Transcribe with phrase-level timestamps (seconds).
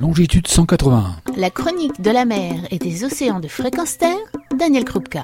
[0.00, 1.16] longitude 181.
[1.36, 4.16] La chronique de la mer et des océans de fréquence terre,
[4.58, 5.22] Daniel Krupka.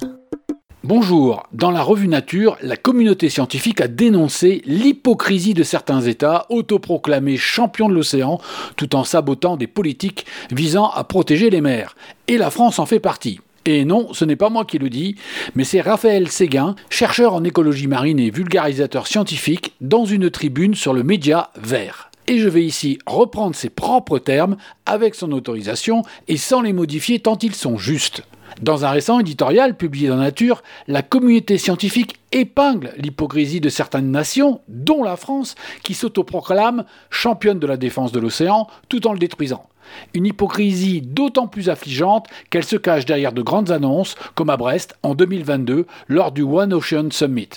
[0.85, 7.39] Bonjour, dans la revue Nature, la communauté scientifique a dénoncé l'hypocrisie de certains États autoproclamés
[7.39, 8.39] champions de l'océan
[8.77, 11.97] tout en sabotant des politiques visant à protéger les mers.
[12.29, 13.41] Et la France en fait partie.
[13.65, 15.17] Et non, ce n'est pas moi qui le dis,
[15.55, 20.93] mais c'est Raphaël Séguin, chercheur en écologie marine et vulgarisateur scientifique, dans une tribune sur
[20.93, 22.11] le média Vert.
[22.29, 27.21] Et je vais ici reprendre ses propres termes avec son autorisation et sans les modifier
[27.21, 28.23] tant ils sont justes.
[28.63, 34.61] Dans un récent éditorial publié dans Nature, la communauté scientifique épingle l'hypocrisie de certaines nations,
[34.69, 39.69] dont la France, qui s'autoproclame championne de la défense de l'océan tout en le détruisant.
[40.15, 44.97] Une hypocrisie d'autant plus affligeante qu'elle se cache derrière de grandes annonces, comme à Brest
[45.03, 47.51] en 2022 lors du One Ocean Summit.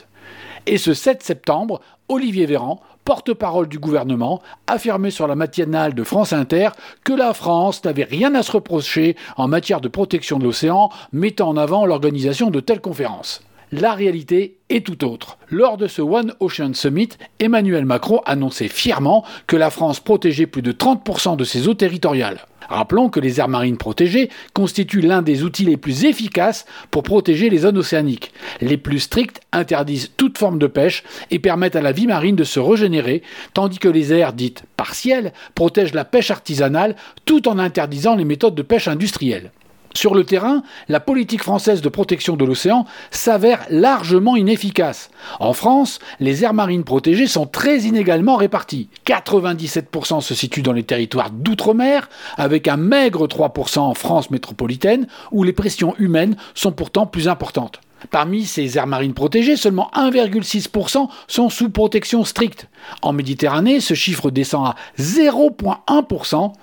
[0.65, 6.31] Et ce 7 septembre, Olivier Véran, porte-parole du gouvernement, affirmait sur la matinale de France
[6.31, 6.69] Inter
[7.03, 11.49] que la France n'avait rien à se reprocher en matière de protection de l'océan, mettant
[11.49, 13.41] en avant l'organisation de telles conférences.
[13.71, 15.39] La réalité est tout autre.
[15.49, 20.61] Lors de ce One Ocean Summit, Emmanuel Macron annonçait fièrement que la France protégeait plus
[20.61, 22.45] de 30% de ses eaux territoriales.
[22.69, 27.49] Rappelons que les aires marines protégées constituent l'un des outils les plus efficaces pour protéger
[27.49, 28.31] les zones océaniques.
[28.61, 32.43] Les plus strictes interdisent toute forme de pêche et permettent à la vie marine de
[32.43, 36.95] se régénérer, tandis que les aires dites partielles protègent la pêche artisanale
[37.25, 39.51] tout en interdisant les méthodes de pêche industrielles.
[39.99, 45.09] Sur le terrain, la politique française de protection de l'océan s'avère largement inefficace.
[45.41, 48.87] En France, les aires marines protégées sont très inégalement réparties.
[49.05, 55.43] 97% se situent dans les territoires d'outre-mer, avec un maigre 3% en France métropolitaine, où
[55.43, 57.81] les pressions humaines sont pourtant plus importantes.
[58.11, 62.67] Parmi ces aires marines protégées, seulement 1,6% sont sous protection stricte.
[63.01, 66.53] En Méditerranée, ce chiffre descend à 0,1%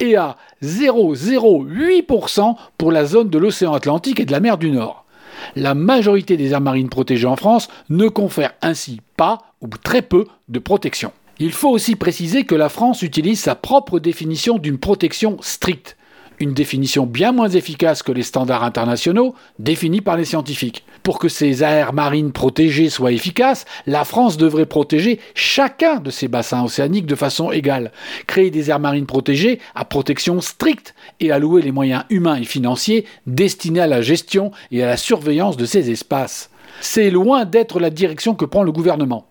[0.00, 5.04] et à 0,08% pour la zone de l'océan Atlantique et de la mer du Nord.
[5.54, 10.26] La majorité des aires marines protégées en France ne confèrent ainsi pas ou très peu
[10.48, 11.12] de protection.
[11.38, 15.96] Il faut aussi préciser que la France utilise sa propre définition d'une protection stricte
[16.38, 20.84] une définition bien moins efficace que les standards internationaux définis par les scientifiques.
[21.02, 26.28] Pour que ces aires marines protégées soient efficaces, la France devrait protéger chacun de ces
[26.28, 27.92] bassins océaniques de façon égale,
[28.26, 33.06] créer des aires marines protégées à protection stricte et allouer les moyens humains et financiers
[33.26, 36.50] destinés à la gestion et à la surveillance de ces espaces.
[36.80, 39.26] C'est loin d'être la direction que prend le gouvernement.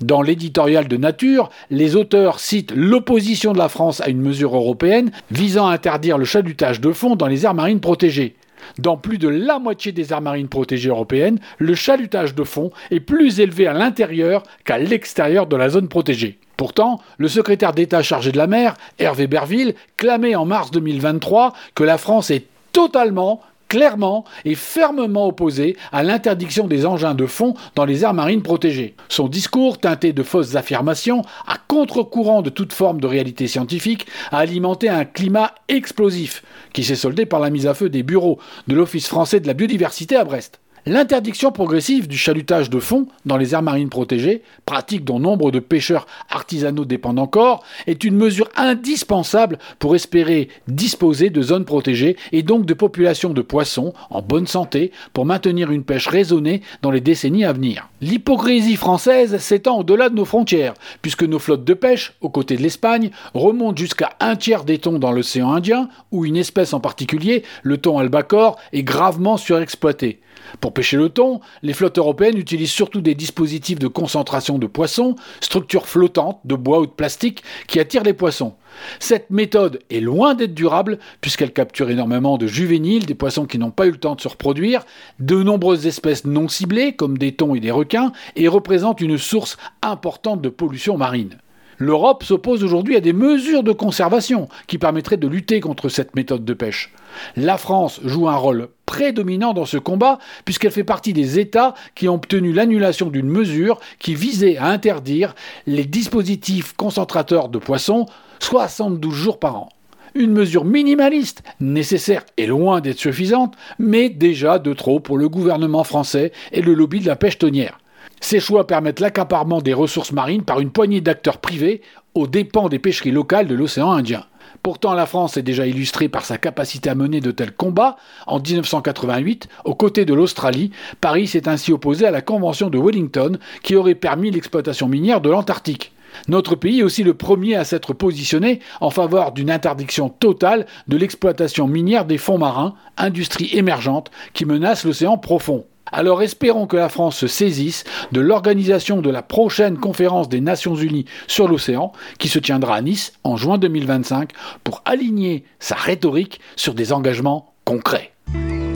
[0.00, 5.10] Dans l'éditorial de Nature, les auteurs citent l'opposition de la France à une mesure européenne
[5.30, 8.34] visant à interdire le chalutage de fond dans les aires marines protégées.
[8.78, 13.00] Dans plus de la moitié des aires marines protégées européennes, le chalutage de fond est
[13.00, 16.38] plus élevé à l'intérieur qu'à l'extérieur de la zone protégée.
[16.56, 21.84] Pourtant, le secrétaire d'État chargé de la mer, Hervé Berville, clamait en mars 2023 que
[21.84, 27.86] la France est totalement clairement et fermement opposé à l'interdiction des engins de fond dans
[27.86, 28.96] les aires marines protégées.
[29.08, 34.38] Son discours, teinté de fausses affirmations, à contre-courant de toute forme de réalité scientifique, a
[34.38, 36.42] alimenté un climat explosif
[36.72, 39.54] qui s'est soldé par la mise à feu des bureaux de l'Office français de la
[39.54, 40.60] biodiversité à Brest.
[40.86, 45.58] L'interdiction progressive du chalutage de fond dans les aires marines protégées, pratique dont nombre de
[45.58, 52.42] pêcheurs artisanaux dépendent encore, est une mesure indispensable pour espérer disposer de zones protégées et
[52.42, 57.02] donc de populations de poissons en bonne santé pour maintenir une pêche raisonnée dans les
[57.02, 57.90] décennies à venir.
[58.00, 62.62] L'hypocrisie française s'étend au-delà de nos frontières, puisque nos flottes de pêche, aux côtés de
[62.62, 67.42] l'Espagne, remontent jusqu'à un tiers des thons dans l'océan Indien, où une espèce en particulier,
[67.62, 70.20] le thon albacore, est gravement surexploitée.
[70.60, 75.16] Pour pêcher le thon, les flottes européennes utilisent surtout des dispositifs de concentration de poissons,
[75.40, 78.54] structures flottantes de bois ou de plastique qui attirent les poissons.
[78.98, 83.70] Cette méthode est loin d'être durable puisqu'elle capture énormément de juvéniles, des poissons qui n'ont
[83.70, 84.84] pas eu le temps de se reproduire,
[85.18, 89.56] de nombreuses espèces non ciblées comme des thons et des requins et représente une source
[89.82, 91.38] importante de pollution marine.
[91.78, 96.44] L'Europe s'oppose aujourd'hui à des mesures de conservation qui permettraient de lutter contre cette méthode
[96.44, 96.92] de pêche.
[97.36, 102.08] La France joue un rôle prédominant dans ce combat, puisqu'elle fait partie des États qui
[102.08, 105.36] ont obtenu l'annulation d'une mesure qui visait à interdire
[105.68, 108.06] les dispositifs concentrateurs de poissons
[108.40, 109.68] 72 jours par an.
[110.16, 115.84] Une mesure minimaliste, nécessaire et loin d'être suffisante, mais déjà de trop pour le gouvernement
[115.84, 117.78] français et le lobby de la pêche tonnière.
[118.20, 121.80] Ces choix permettent l'accaparement des ressources marines par une poignée d'acteurs privés
[122.14, 124.24] aux dépens des pêcheries locales de l'océan Indien.
[124.62, 127.96] Pourtant, la France est déjà illustrée par sa capacité à mener de tels combats.
[128.26, 130.70] En 1988, aux côtés de l'Australie,
[131.00, 135.30] Paris s'est ainsi opposé à la Convention de Wellington qui aurait permis l'exploitation minière de
[135.30, 135.92] l'Antarctique.
[136.28, 140.96] Notre pays est aussi le premier à s'être positionné en faveur d'une interdiction totale de
[140.96, 145.64] l'exploitation minière des fonds marins, industrie émergente qui menace l'océan profond.
[145.92, 150.74] Alors espérons que la France se saisisse de l'organisation de la prochaine conférence des Nations
[150.74, 154.30] Unies sur l'océan, qui se tiendra à Nice en juin 2025,
[154.64, 158.12] pour aligner sa rhétorique sur des engagements concrets.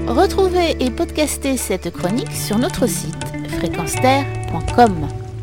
[0.06, 3.14] Retrouvez et podcastez cette chronique sur notre site
[3.58, 5.24] fréquenceterre.com.